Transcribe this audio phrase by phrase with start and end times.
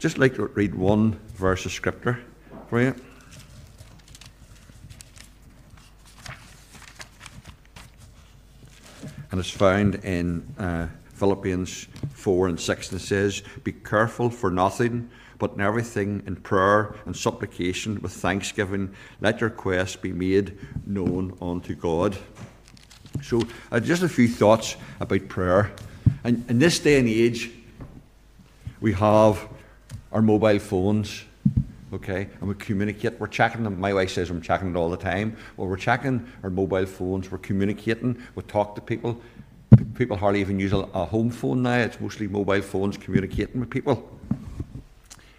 [0.00, 2.18] just like to read one verse of scripture
[2.68, 2.94] for you.
[9.30, 15.10] And it's found in uh, Philippians 4 and 6, and says, Be careful for nothing,
[15.38, 21.36] but in everything in prayer and supplication with thanksgiving, let your requests be made known
[21.42, 22.16] unto God.
[23.22, 25.72] So, uh, just a few thoughts about prayer.
[26.24, 27.50] And in this day and age,
[28.80, 29.46] we have
[30.12, 31.24] our mobile phones,
[31.92, 33.18] okay, and we communicate.
[33.20, 33.78] We're checking them.
[33.78, 35.36] My wife says I'm checking it all the time.
[35.56, 37.30] Well, we're checking our mobile phones.
[37.30, 38.20] We're communicating.
[38.34, 39.20] We talk to people.
[39.94, 41.78] People hardly even use a, a home phone now.
[41.78, 44.10] It's mostly mobile phones communicating with people,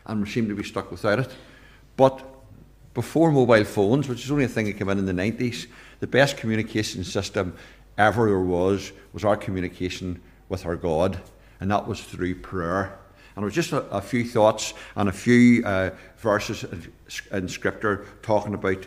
[0.06, 1.30] and we seem to be stuck without it.
[1.98, 2.26] But
[2.94, 5.68] before mobile phones, which is only a thing that came in in the 90s,
[6.00, 7.56] the best communication system
[7.98, 11.20] ever there was was our communication with our God,
[11.60, 12.98] and that was through prayer.
[13.42, 16.64] And it was just a, a few thoughts and a few uh, verses
[17.32, 18.86] in, Scripture talking about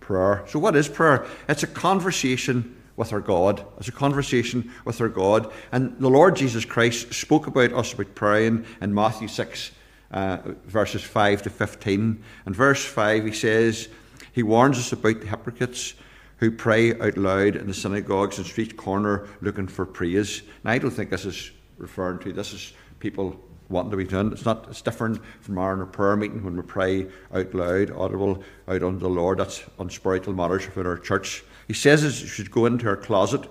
[0.00, 0.42] prayer.
[0.48, 1.24] So, what is prayer?
[1.48, 3.64] It's a conversation with our God.
[3.78, 5.52] It's a conversation with our God.
[5.70, 9.70] And the Lord Jesus Christ spoke about us about praying in Matthew 6,
[10.10, 12.20] uh, verses 5 to 15.
[12.46, 13.88] And verse 5, he says,
[14.32, 15.94] He warns us about the hypocrites
[16.38, 20.42] who pray out loud in the synagogues and street corner looking for praise.
[20.64, 24.32] Now, I don't think this is referring to, this is people wanting to be done.
[24.32, 24.66] It's not.
[24.68, 29.08] It's different from our prayer meeting when we pray out loud, audible, out unto the
[29.08, 29.38] Lord.
[29.38, 31.44] That's on spiritual matters within our church.
[31.66, 33.48] He says you should go into our closet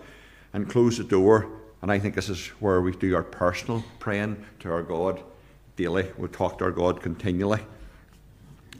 [0.54, 1.50] and close the door.
[1.82, 5.22] And I think this is where we do our personal praying to our God
[5.76, 6.12] daily.
[6.18, 7.60] We talk to our God continually.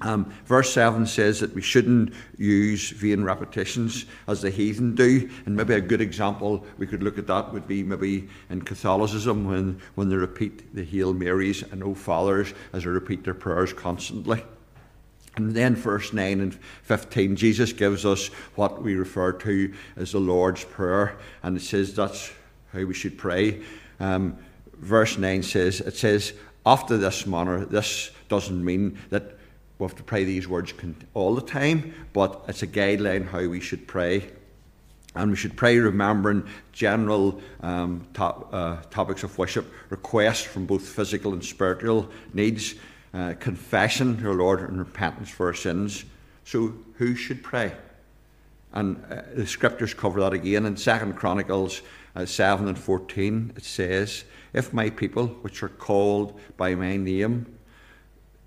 [0.02, 5.30] Um, verse 7 says that we shouldn't use vain repetitions as the heathen do.
[5.46, 9.48] And maybe a good example we could look at that would be maybe in Catholicism
[9.48, 13.72] when, when they repeat the Hail Marys and O Fathers as they repeat their prayers
[13.72, 14.44] constantly.
[15.36, 20.20] And then, verse 9 and 15, Jesus gives us what we refer to as the
[20.20, 21.18] Lord's Prayer.
[21.42, 22.32] And it says that's
[22.72, 23.62] how we should pray.
[24.00, 24.38] Um,
[24.74, 26.34] verse 9 says, It says,
[26.66, 29.38] after this manner, this doesn't mean that
[29.84, 30.74] we have to pray these words
[31.14, 34.30] all the time, but it's a guideline how we should pray.
[35.14, 41.34] And we should pray remembering general um, uh, topics of worship, requests from both physical
[41.34, 42.76] and spiritual needs,
[43.14, 46.06] uh, confession to our Lord, and repentance for our sins.
[46.46, 47.74] So, who should pray?
[48.72, 51.82] And uh, the scriptures cover that again in Second Chronicles
[52.16, 53.54] uh, 7 and 14.
[53.58, 54.24] It says,
[54.54, 57.58] If my people, which are called by my name,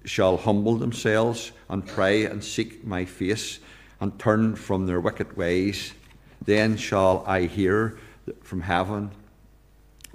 [0.06, 3.58] shall humble themselves and pray and seek my face
[4.00, 5.92] and turn from their wicked ways,
[6.44, 7.98] then shall I hear
[8.42, 9.10] from heaven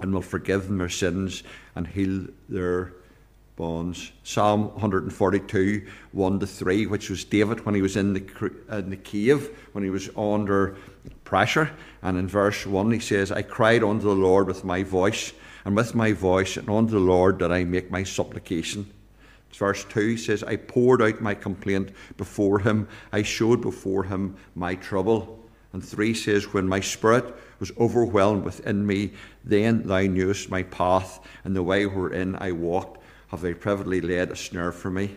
[0.00, 1.42] and will forgive them their sins
[1.74, 2.94] and heal their
[3.56, 4.12] bonds.
[4.24, 8.96] Psalm 142, 1 to 3, which was David when he was in the, in the
[8.96, 10.76] cave, when he was under
[11.24, 11.70] pressure.
[12.02, 15.32] And in verse 1, he says, I cried unto the Lord with my voice,
[15.64, 18.90] and with my voice, and unto the Lord did I make my supplication.
[19.54, 24.74] Verse 2 says, I poured out my complaint before him, I showed before him my
[24.74, 25.38] trouble.
[25.72, 29.12] And 3 says, When my spirit was overwhelmed within me,
[29.44, 34.30] then thou knewest my path, and the way wherein I walked, have thou privately laid
[34.30, 35.16] a snare for me.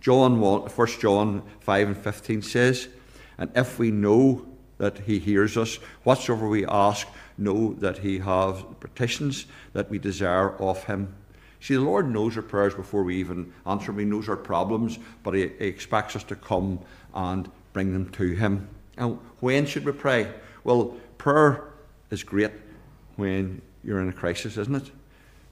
[0.00, 2.88] John 1, 1 John 5 and 15 says,
[3.38, 4.46] And if we know
[4.78, 7.06] that he hears us, whatsoever we ask,
[7.36, 11.14] know that he have petitions that we desire of him.
[11.60, 13.98] See, the Lord knows our prayers before we even answer them.
[13.98, 16.80] He knows our problems, but He, he expects us to come
[17.14, 18.68] and bring them to Him.
[18.96, 20.32] And when should we pray?
[20.64, 21.72] Well, prayer
[22.10, 22.52] is great
[23.16, 24.90] when you're in a crisis, isn't it?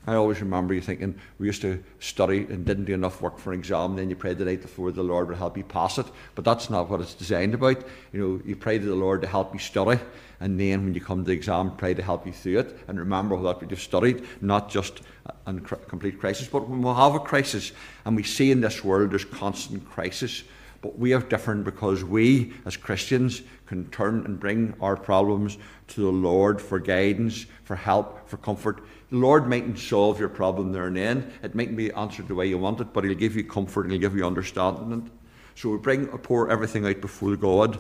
[0.07, 3.53] I always remember you thinking we used to study and didn't do enough work for
[3.53, 6.07] an exam, then you prayed the night before the Lord would help you pass it.
[6.35, 7.85] But that's not what it's designed about.
[8.13, 10.01] You know, you pray to the Lord to help you study,
[10.41, 12.99] and then when you come to the exam, pray to help you through it, and
[12.99, 15.03] remember what we just studied, not just
[15.47, 16.49] a complete crisis.
[16.49, 17.73] But when we have a crisis,
[18.07, 20.43] and we see in this world there's constant crisis,
[20.81, 25.59] but we are different because we, as Christians, can turn and bring our problems
[25.89, 30.73] to the Lord for guidance, for help, for comfort the Lord mightn't solve your problem
[30.73, 31.33] there and then.
[31.43, 33.93] It mightn't be answered the way you want it, but He'll give you comfort and
[33.93, 35.11] He'll give you understanding.
[35.55, 37.79] So we bring, pour everything out before God.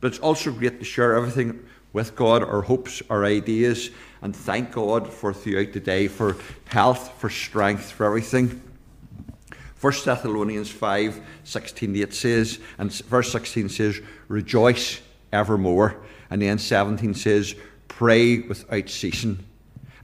[0.00, 3.90] But it's also great to share everything with God, our hopes, our ideas,
[4.22, 6.36] and thank God for throughout the day for
[6.66, 8.62] health, for strength, for everything.
[9.80, 15.00] 1 Thessalonians 5 16 8 says, and verse 16 says, Rejoice
[15.32, 15.96] evermore.
[16.30, 17.56] And then 17 says,
[17.88, 19.44] Pray without ceasing.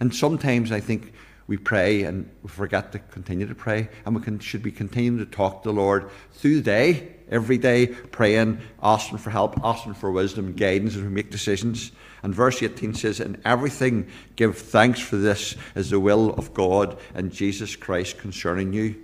[0.00, 1.12] And sometimes I think
[1.46, 5.19] we pray and we forget to continue to pray, and we can, should be continuing
[5.19, 9.94] to talk to the Lord through the day, every day, praying, asking for help, asking
[9.94, 11.93] for wisdom, guidance as we make decisions.
[12.22, 16.99] And verse 18 says, In everything give thanks for this is the will of God
[17.14, 18.96] and Jesus Christ concerning you.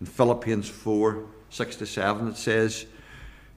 [0.00, 2.86] In Philippians 4 6 to 7, it says,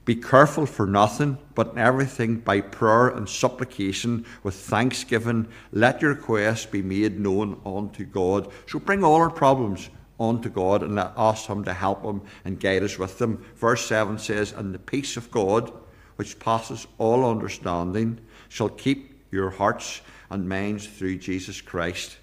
[0.08, 6.14] be careful for nothing, but in everything by prayer and supplication with thanksgiving, let your
[6.14, 8.50] requests be made known unto God.
[8.66, 12.58] So bring all our problems unto God and let ask Him to help them and
[12.58, 13.44] guide us with them.
[13.56, 15.70] Verse 7 says, And the peace of God,
[16.16, 18.18] which passes all understanding,
[18.48, 20.00] shall keep your hearts
[20.30, 22.16] and minds through Jesus Christ.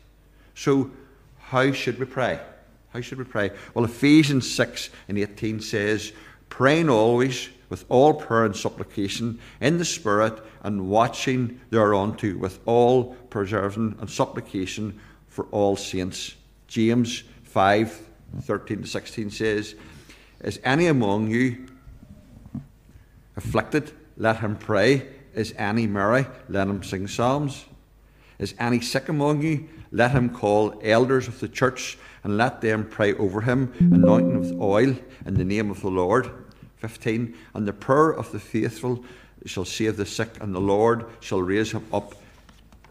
[0.56, 0.90] So,
[1.38, 2.40] how should we pray?
[2.94, 3.52] How should we pray?
[3.76, 6.14] Well, Ephesians 6 and 18 says,
[6.50, 13.16] Praying always with all prayer and supplication in the Spirit, and watching thereunto with all
[13.30, 16.36] preserving and supplication for all saints.
[16.68, 18.02] James 5
[18.42, 19.76] 13 to 16 says,
[20.44, 21.66] Is any among you
[23.38, 23.92] afflicted?
[24.18, 25.08] Let him pray.
[25.34, 26.26] Is any merry?
[26.50, 27.66] Let him sing psalms.
[28.40, 29.68] Is any sick among you?
[29.92, 34.60] Let him call elders of the church, and let them pray over him, anointing with
[34.60, 34.96] oil
[35.26, 36.45] in the name of the Lord.
[36.88, 37.36] 15.
[37.56, 39.04] And the prayer of the faithful
[39.46, 42.14] shall save the sick, and the Lord shall raise him up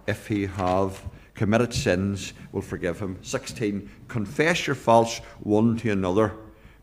[0.09, 1.01] if he have
[1.35, 3.19] committed sins, will forgive him.
[3.23, 3.89] 16.
[4.09, 6.33] Confess your faults one to another.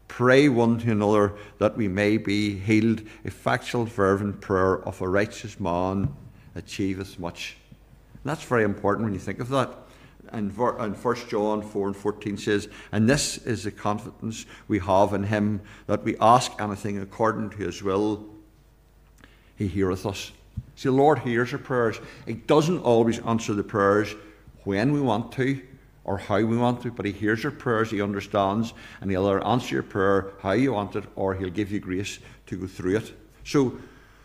[0.07, 3.01] Pray one to another that we may be healed.
[3.25, 6.15] Effectual, fervent prayer of a righteous man
[6.55, 7.57] achieveth much.
[8.13, 9.77] And that's very important when you think of that
[10.29, 15.13] and, and 1 John 4 and 14 says, And this is the confidence we have
[15.13, 18.25] in him, that we ask anything according to his will,
[19.57, 20.31] he heareth us.
[20.75, 21.99] See, the Lord hears our prayers.
[22.25, 24.15] He doesn't always answer the prayers
[24.63, 25.61] when we want to
[26.03, 29.45] or how we want to, but he hears our prayers, he understands, and he'll either
[29.45, 32.97] answer your prayer how you want it, or he'll give you grace to go through
[32.97, 33.13] it.
[33.43, 33.77] So,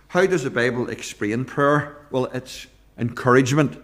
[0.09, 1.99] how does the Bible explain prayer?
[2.11, 2.67] Well, it's
[2.97, 3.77] encouragement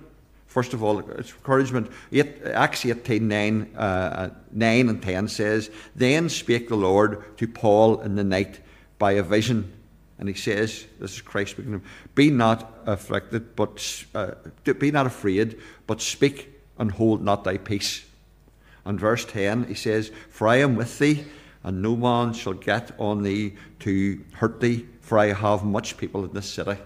[0.53, 1.91] First of all, it's encouragement.
[2.13, 8.03] Eight, Acts 18 9, uh, 9 and 10 says, Then spake the Lord to Paul
[8.03, 8.61] in the night
[8.99, 9.73] by a vision.
[10.19, 11.85] And he says, This is Christ speaking to him,
[12.15, 14.33] Be not afflicted, but uh,
[14.79, 18.05] be not afraid, but speak and hold not thy peace.
[18.85, 21.25] And verse 10, he says, For I am with thee,
[21.65, 26.27] and no man shall get on thee to hurt thee, for I have much people
[26.27, 26.77] in this city.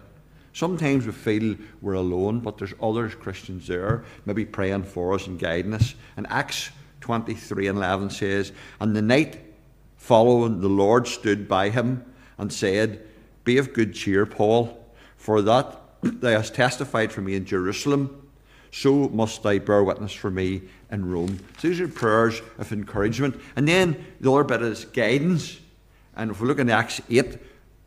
[0.57, 5.39] Sometimes we feel we're alone, but there's other Christians there, maybe praying for us and
[5.39, 5.95] guiding us.
[6.17, 6.71] And Acts
[7.03, 9.55] 23 and 11 says, And the night
[9.99, 12.07] following, the Lord stood by him
[12.39, 13.07] and said,
[13.45, 14.83] Be of good cheer, Paul,
[15.19, 18.27] for that thou hast testified for me in Jerusalem,
[18.71, 21.39] so must thou bear witness for me in Rome.
[21.59, 23.39] So these are prayers of encouragement.
[23.57, 25.61] And then the other bit is guidance.
[26.17, 27.39] And if we look in Acts 8,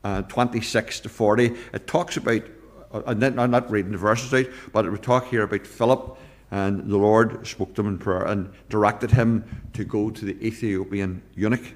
[0.04, 2.44] uh, 26 to 40, it talks about
[2.92, 6.18] Uh, I'm not reading the verses out, but we talk here about Philip,
[6.50, 9.44] and the Lord spoke to him in prayer and directed him
[9.74, 11.74] to go to the Ethiopian eunuch,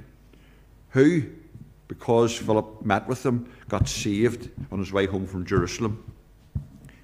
[0.90, 1.24] who,
[1.88, 6.04] because Philip met with him, got saved on his way home from Jerusalem.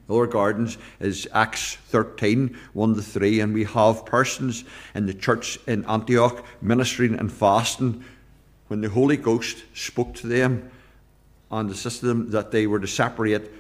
[0.08, 4.64] The other gardens is Acts 13, 1 to 3, and we have persons
[4.96, 8.04] in the church in Antioch ministering and fasting
[8.70, 10.72] when the Holy Ghost spoke to them
[11.51, 13.51] and assisted them that they were to separate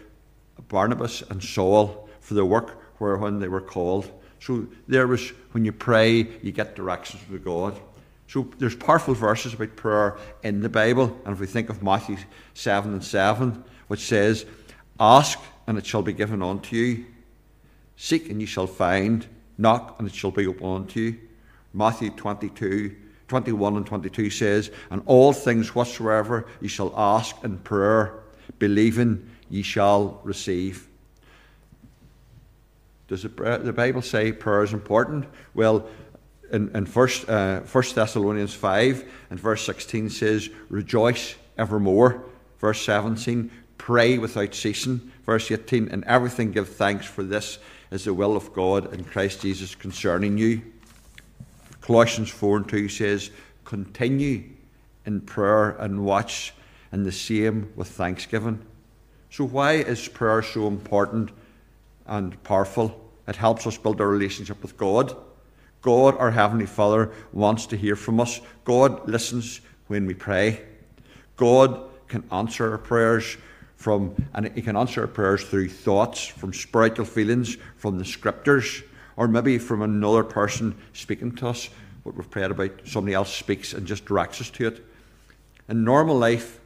[0.67, 4.11] Barnabas and Saul for the work wherein they were called.
[4.39, 7.79] So there was when you pray, you get directions from God.
[8.27, 12.17] So there's powerful verses about prayer in the Bible, and if we think of Matthew
[12.53, 14.45] seven and seven, which says,
[14.99, 17.05] "Ask and it shall be given unto you;
[17.95, 19.25] seek and you shall find;
[19.57, 21.17] knock and it shall be opened unto you."
[21.73, 22.95] Matthew 22,
[23.27, 28.13] 21 and 22 says, "And all things whatsoever you shall ask in prayer,
[28.59, 30.87] believing ye shall receive.
[33.07, 35.25] Does the Bible say prayer is important?
[35.55, 35.87] Well,
[36.51, 42.23] in, in first, uh, 1 Thessalonians 5 and verse 16 says, Rejoice evermore.
[42.59, 45.11] Verse 17, Pray without ceasing.
[45.25, 47.57] Verse 18, And everything give thanks, for this
[47.91, 50.61] is the will of God in Christ Jesus concerning you.
[51.81, 53.31] Colossians 4 and 2 says,
[53.65, 54.43] Continue
[55.05, 56.53] in prayer and watch,
[56.91, 58.63] and the same with thanksgiving.
[59.31, 61.31] So, why is prayer so important
[62.07, 62.99] and powerful?
[63.27, 65.15] It helps us build our relationship with God.
[65.81, 68.41] God, our Heavenly Father, wants to hear from us.
[68.65, 70.65] God listens when we pray.
[71.37, 73.37] God can answer our prayers
[73.75, 78.81] from, and He can answer our prayers through thoughts, from spiritual feelings, from the scriptures,
[79.15, 81.69] or maybe from another person speaking to us,
[82.03, 84.85] what we've prayed about, somebody else speaks and just directs us to it.
[85.67, 86.59] In normal life,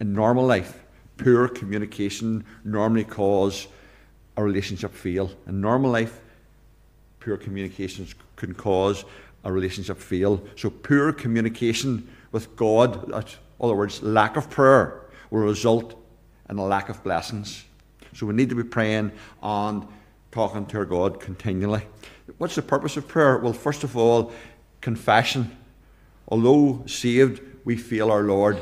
[0.00, 0.82] in normal life,
[1.18, 3.68] poor communication normally cause
[4.36, 5.30] a relationship fail.
[5.46, 6.20] In normal life,
[7.20, 9.04] poor communications can cause
[9.44, 10.42] a relationship fail.
[10.56, 13.12] So poor communication with God, in
[13.60, 15.94] other words, lack of prayer, will result
[16.48, 17.64] in a lack of blessings.
[18.14, 19.86] So we need to be praying and
[20.30, 21.82] talking to our God continually.
[22.38, 23.38] What's the purpose of prayer?
[23.38, 24.32] Well, first of all,
[24.80, 25.56] confession.
[26.28, 28.58] Although saved, we feel our Lord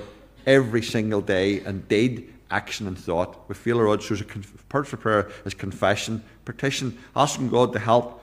[0.47, 3.49] every single day in deed, action, and thought.
[3.49, 4.03] We feel our Lord.
[4.03, 4.25] So, the
[4.69, 8.23] purpose of prayer is confession, petition, asking God to help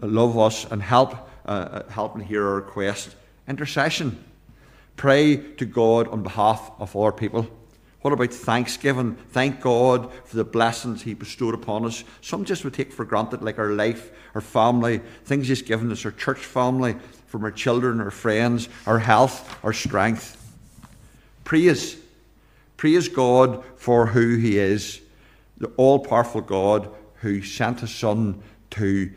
[0.00, 1.14] love us and help,
[1.46, 3.14] uh, uh, help and hear our request.
[3.48, 4.22] Intercession.
[4.96, 7.46] Pray to God on behalf of our people.
[8.00, 9.16] What about thanksgiving?
[9.30, 12.04] Thank God for the blessings He bestowed upon us.
[12.20, 16.04] Some just we take for granted, like our life, our family, things He's given us,
[16.04, 20.42] our church family, from our children, our friends, our health, our strength.
[21.44, 21.96] Praise.
[22.76, 25.00] Praise God for who He is,
[25.58, 29.10] the all powerful God who sent His Son to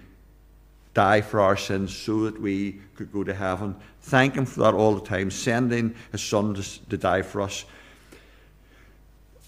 [0.94, 3.75] die for our sins so that we could go to heaven.
[4.01, 7.66] Thank Him for that all the time, sending His Son to, to die for us.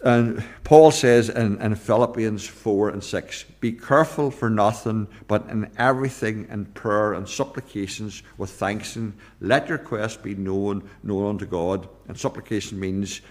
[0.04, 5.70] And Paul says in, in, Philippians 4 and 6 Be careful for nothing, but in
[5.78, 11.88] everything in prayer and supplications with thanksgiving, let your requests be known, known unto God.
[12.08, 13.22] And supplication means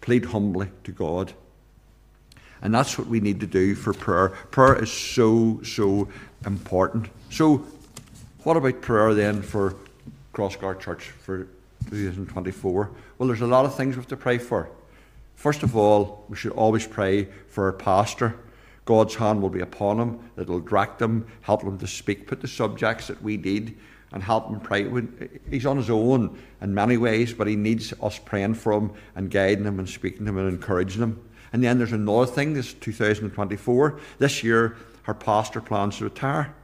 [0.00, 1.32] plead humbly to God.
[2.62, 4.30] And that's what we need to do for prayer.
[4.50, 6.08] Prayer is so, so
[6.44, 7.08] important.
[7.30, 7.64] So,
[8.42, 9.76] what about prayer then for
[10.32, 11.46] Crossgar Church for
[11.90, 12.90] 2024?
[13.18, 14.68] Well, there's a lot of things we have to pray for.
[15.36, 18.34] First of all, we should always pray for our pastor.
[18.84, 22.48] God's hand will be upon him, will direct him, help him to speak, put the
[22.48, 23.76] subjects that we need,
[24.12, 24.88] and help him pray.
[25.50, 29.30] He's on his own in many ways, but he needs us praying for him and
[29.30, 31.22] guiding him and speaking to him and encouraging him.
[31.52, 34.00] And then there's another thing, this is 2024.
[34.18, 36.54] This year, our pastor plans to retire.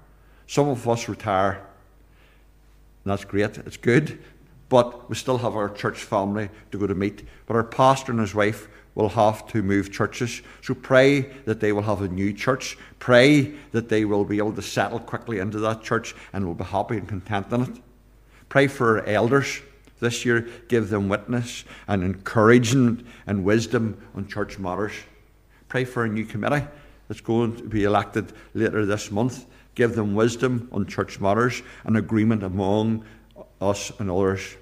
[0.47, 1.53] Some of us retire,
[3.05, 4.19] and that's great, it's good,
[4.69, 7.23] but we still have our church family to go to meet.
[7.47, 10.43] But our pastor and his wife will have to move churches.
[10.63, 12.79] So pray that they will have a new church.
[12.99, 16.65] Pray that they will be able to settle quickly into that church and will be
[16.65, 17.83] happy and content in it.
[18.49, 19.61] Pray for our elders
[20.01, 20.49] this year.
[20.69, 24.93] Give them witness and encouragement and wisdom on church matters.
[25.69, 26.65] Pray for a new committee
[27.09, 29.47] that's going to be elected later this month.
[29.75, 33.05] Give them wisdom on church matters and agreement among
[33.61, 34.57] us and others.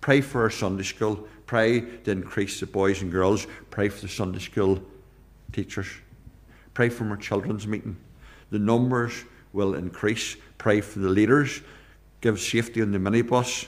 [0.00, 1.28] Pray for our Sunday school.
[1.46, 3.46] Pray to increase the boys and girls.
[3.70, 4.82] Pray for the Sunday school
[5.52, 5.86] teachers.
[6.74, 7.96] Pray for our children's meeting.
[8.50, 10.36] The numbers will increase.
[10.58, 11.60] Pray for the leaders.
[12.20, 13.66] Give safety on the minibus,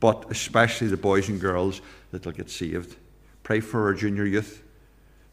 [0.00, 2.96] but especially the boys and girls that will get saved.
[3.42, 4.62] Pray for our junior youth.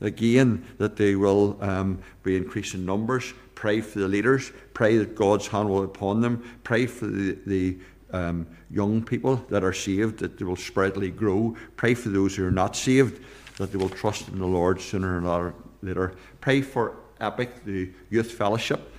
[0.01, 3.33] Again, that they will um, be increasing numbers.
[3.55, 4.51] Pray for the leaders.
[4.73, 6.43] Pray that God's hand will upon them.
[6.63, 7.77] Pray for the, the
[8.15, 11.55] um, young people that are saved, that they will spiritually grow.
[11.75, 13.23] Pray for those who are not saved,
[13.57, 16.15] that they will trust in the Lord sooner or later.
[16.41, 18.91] Pray for EPIC, the youth fellowship,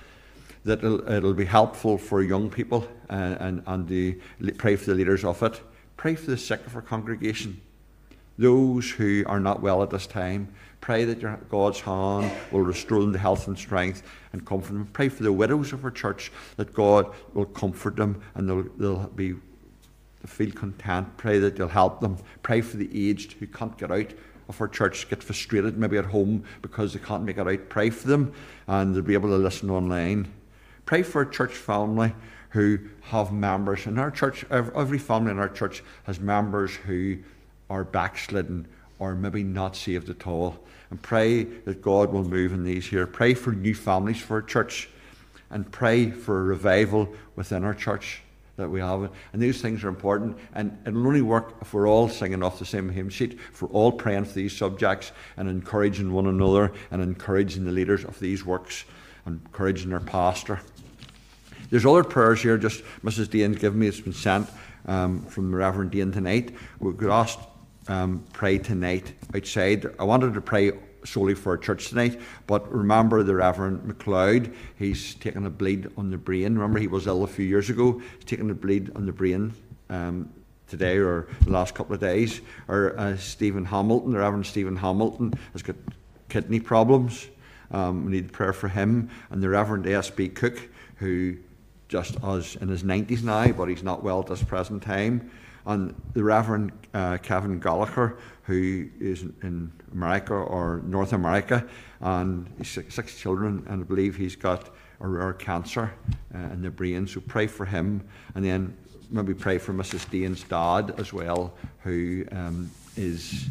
[0.65, 4.19] that it'll, it'll be helpful for young people and, and, and the,
[4.57, 5.61] pray for the leaders of it.
[5.95, 7.59] Pray for the sick of our congregation,
[8.37, 10.53] those who are not well at this time.
[10.87, 14.87] Pray that your, God's hand will restore them to health and strength and comfort them.
[14.93, 19.07] Pray for the widows of our church that God will comfort them and they'll, they'll
[19.07, 19.35] be
[20.25, 21.17] feel content.
[21.17, 22.15] Pray that you'll help them.
[22.41, 24.13] Pray for the aged who can't get out
[24.47, 27.67] of our church, get frustrated maybe at home because they can't make it out.
[27.67, 28.31] Pray for them
[28.67, 30.31] and they'll be able to listen online.
[30.85, 32.15] Pray for a church family
[32.51, 33.87] who have members.
[33.87, 37.17] In our church, every family in our church has members who
[37.69, 40.57] are backslidden or maybe not saved at all.
[40.89, 43.05] And pray that God will move in these here.
[43.05, 44.89] Pray for new families for our church.
[45.49, 48.21] And pray for a revival within our church
[48.57, 49.11] that we have.
[49.33, 50.37] And these things are important.
[50.53, 53.69] And it'll only work if we're all singing off the same hymn sheet, if we're
[53.69, 58.45] all praying for these subjects and encouraging one another and encouraging the leaders of these
[58.45, 58.83] works
[59.25, 60.59] and encouraging our pastor.
[61.69, 63.29] There's other prayers here, just Mrs.
[63.29, 64.49] Dane's given me, it's been sent
[64.85, 66.55] um, from the Reverend Dean tonight.
[66.79, 67.37] We could ask
[67.87, 69.85] um, pray tonight outside.
[69.99, 70.71] I wanted to pray
[71.05, 76.11] solely for a church tonight, but remember the Reverend McLeod, he's taken a bleed on
[76.11, 76.55] the brain.
[76.55, 79.53] Remember, he was ill a few years ago, he's taken a bleed on the brain.
[79.89, 80.29] Um,
[80.67, 85.33] today or the last couple of days, or uh, Stephen Hamilton, the Reverend Stephen Hamilton,
[85.53, 85.77] has got
[86.29, 87.27] kidney problems.
[87.71, 90.29] Um, we need prayer for him, and the Reverend S.B.
[90.29, 91.37] Cook, who
[91.87, 95.31] just us in his 90s now, but he's not well at this present time.
[95.67, 101.67] And the Reverend uh, Kevin Gallagher, who is in America or North America,
[101.99, 104.69] and he's six, six children, and I believe he's got
[105.01, 105.93] a rare cancer
[106.33, 107.05] uh, in the brain.
[107.05, 108.01] So pray for him,
[108.33, 108.77] and then
[109.11, 110.09] maybe pray for Mrs.
[110.09, 113.49] Dean's dad as well, who um, is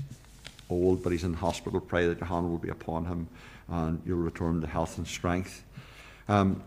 [0.71, 1.81] old but he's in hospital.
[1.81, 3.29] Pray that your hand will be upon him,
[3.69, 5.65] and you'll return to health and strength.
[6.29, 6.63] Um,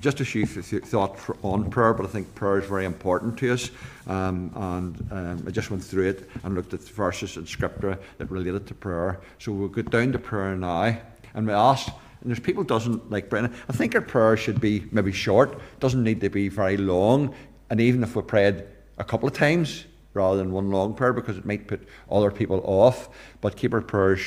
[0.00, 3.52] just a few th- thoughts on prayer, but I think prayer is very important to
[3.52, 3.70] us.
[4.06, 8.30] Um, and um, I just went through it and looked at verses in Scripture that
[8.30, 9.20] related to prayer.
[9.38, 10.98] So we'll go down to prayer now,
[11.34, 11.88] and we ask.
[12.20, 13.52] And there's people doesn't like praying.
[13.68, 15.60] I think our prayer should be maybe short.
[15.80, 17.34] Doesn't need to be very long.
[17.68, 18.64] And even if we prayed
[18.98, 22.60] a couple of times rather than one long prayer, because it might put other people
[22.64, 23.08] off.
[23.40, 24.20] But keep our prayers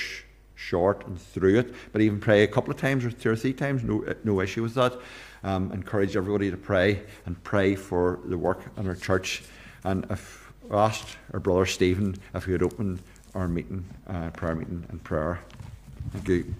[0.65, 3.53] short and through it, but even pray a couple of times or two or three
[3.53, 4.93] times, no, uh, no issue with that.
[5.43, 9.43] Um, encourage everybody to pray and pray for the work in our church.
[9.83, 12.99] And if asked our brother Stephen if he would open
[13.35, 15.39] our meeting, uh, prayer meeting, and prayer.
[16.11, 16.55] Thank you.